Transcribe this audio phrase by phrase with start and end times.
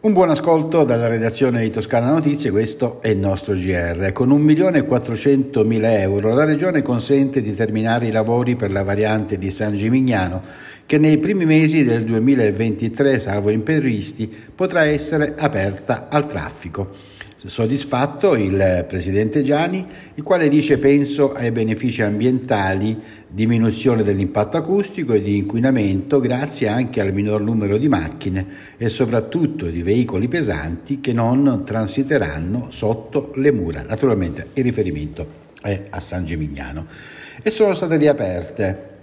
[0.00, 4.12] Un buon ascolto dalla redazione di Toscana Notizie, questo è il nostro GR.
[4.12, 9.74] Con 1.400.000 euro la Regione consente di terminare i lavori per la variante di San
[9.74, 10.40] Gimignano
[10.86, 16.94] che nei primi mesi del 2023, salvo imprevisti, potrà essere aperta al traffico.
[17.46, 25.22] Soddisfatto il presidente Gianni, il quale dice penso ai benefici ambientali, diminuzione dell'impatto acustico e
[25.22, 28.44] di inquinamento grazie anche al minor numero di macchine
[28.76, 33.82] e soprattutto di veicoli pesanti che non transiteranno sotto le mura.
[33.82, 35.26] Naturalmente il riferimento
[35.62, 36.86] è a San Gimignano.
[37.40, 38.96] E sono state riaperte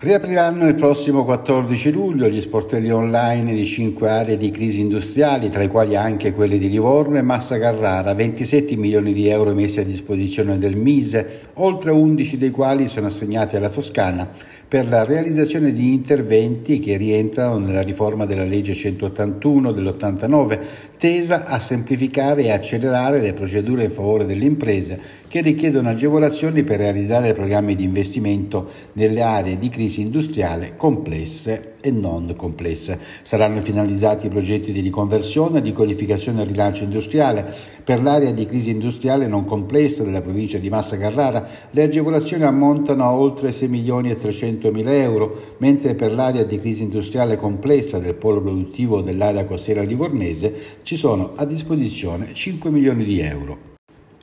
[0.00, 5.64] Riapriranno il prossimo 14 luglio gli sportelli online di cinque aree di crisi industriali, tra
[5.64, 9.84] i quali anche quelli di Livorno e Massa Carrara, 27 milioni di euro messi a
[9.84, 14.30] disposizione del Mise, oltre 11 dei quali sono assegnati alla Toscana
[14.68, 20.60] per la realizzazione di interventi che rientrano nella riforma della legge 181 dell'89,
[20.96, 26.78] tesa a semplificare e accelerare le procedure in favore delle imprese che richiedono agevolazioni per
[26.78, 32.98] realizzare programmi di investimento nelle aree di crisi industriale complesse e non complesse.
[33.22, 37.54] Saranno finalizzati i progetti di riconversione, di qualificazione e rilancio industriale.
[37.84, 43.04] Per l'area di crisi industriale non complessa della provincia di Massa Carrara le agevolazioni ammontano
[43.04, 47.98] a oltre 6 milioni e 300 mila euro, mentre per l'area di crisi industriale complessa
[47.98, 53.76] del polo produttivo dell'area costiera livornese ci sono a disposizione 5 milioni di euro.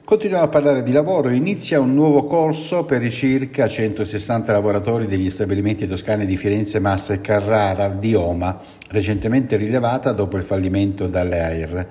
[0.06, 1.32] Continuiamo a parlare di lavoro.
[1.32, 7.14] Inizia un nuovo corso per i circa 160 lavoratori degli stabilimenti toscani di Firenze, Massa
[7.14, 8.62] e Carrara di Oma,
[8.92, 11.88] recentemente rilevata dopo il fallimento dalle AIR,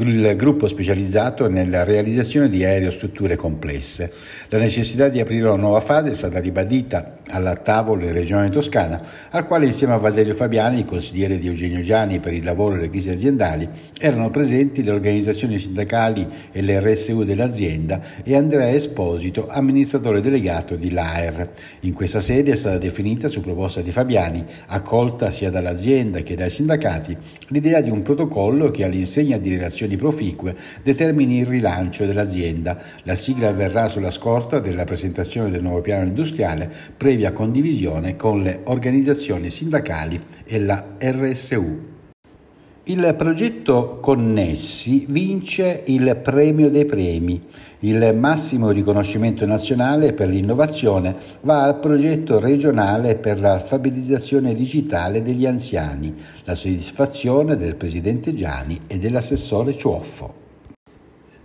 [0.00, 4.12] il gruppo specializzato nella realizzazione di aerostrutture complesse.
[4.48, 9.00] La necessità di aprire una nuova fase è stata ribadita alla tavolo in Regione Toscana,
[9.30, 12.88] al quale insieme a Valerio Fabiani, consigliere di Eugenio Gianni per il lavoro e le
[12.88, 19.46] crisi aziendali, erano presenti le organizzazioni sindacali e le RSU della dell'azienda e Andrea Esposito,
[19.48, 21.50] amministratore delegato di LAER.
[21.80, 26.50] In questa sede è stata definita su proposta di Fabiani, accolta sia dall'azienda che dai
[26.50, 27.16] sindacati,
[27.48, 32.78] l'idea di un protocollo che all'insegna di relazioni proficue determini il rilancio dell'azienda.
[33.02, 36.70] La sigla avverrà sulla scorta della presentazione del nuovo piano industriale,
[37.16, 41.94] previa condivisione con le organizzazioni sindacali e la RSU.
[42.84, 47.42] Il progetto Connessi vince il premio dei premi.
[47.80, 56.14] Il massimo riconoscimento nazionale per l'innovazione va al progetto regionale per l'alfabetizzazione digitale degli anziani,
[56.44, 60.45] la soddisfazione del presidente Gianni e dell'assessore Ciuoffo.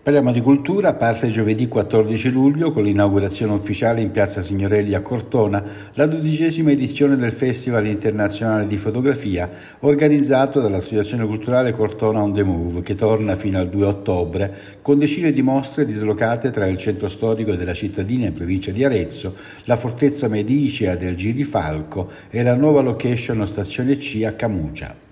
[0.04, 5.64] Parliamo di cultura, parte giovedì 14 luglio con l'inaugurazione ufficiale in Piazza Signorelli a Cortona,
[5.94, 9.48] la dodicesima edizione del Festival internazionale di fotografia
[9.82, 15.32] organizzato dall'Associazione Culturale Cortona on the Move che torna fino al 2 ottobre con decine
[15.32, 19.36] di mostre dislocate tra il centro storico della cittadina in provincia di Arezzo,
[19.66, 25.10] la fortezza medicea del Girifalco e la nuova location stazione C a Camucia.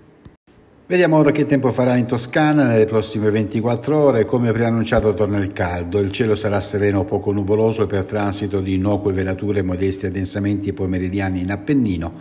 [0.90, 4.24] Vediamo ora che tempo farà in Toscana nelle prossime 24 ore.
[4.24, 8.74] Come preannunciato torna il caldo, il cielo sarà sereno o poco nuvoloso per transito di
[8.74, 12.12] innocue velature modesti addensamenti pomeridiani in Appennino,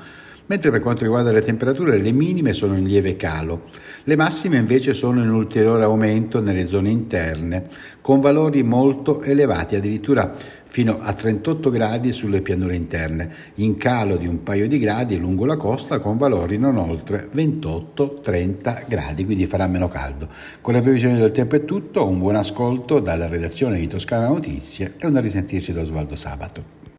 [0.50, 3.66] mentre per quanto riguarda le temperature le minime sono in lieve calo.
[4.04, 7.68] Le massime invece sono in ulteriore aumento nelle zone interne,
[8.02, 10.34] con valori molto elevati, addirittura
[10.66, 15.46] fino a 38 gradi sulle pianure interne, in calo di un paio di gradi lungo
[15.46, 20.30] la costa con valori non oltre 28-30 gradi, quindi farà meno caldo.
[20.62, 24.96] Con le previsioni del tempo è tutto, un buon ascolto dalla redazione di Toscana Notizie
[24.98, 26.79] e una risentirci da Osvaldo Sabato.